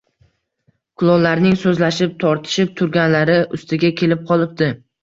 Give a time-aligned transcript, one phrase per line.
[1.01, 4.75] Kulollarning so‘zlashib, tortishib turganlari ustiga kelib qolibdi